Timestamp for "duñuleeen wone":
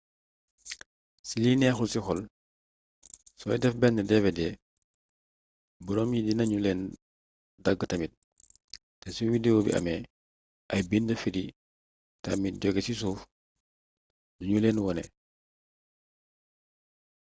14.37-15.03